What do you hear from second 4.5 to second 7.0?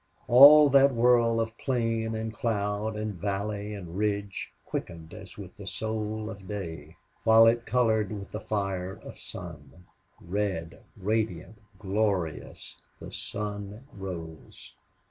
quickened as with the soul of day,